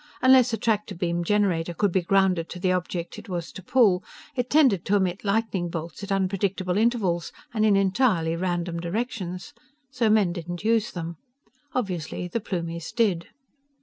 [0.23, 4.03] Unless a tractor beam generator could be grounded to the object it was to pull,
[4.35, 9.53] it tended to emit lightning bolts at unpredictable intervals and in entirely random directions.
[9.91, 11.17] So men didn't use them.
[11.75, 13.27] Obviously, the Plumies did.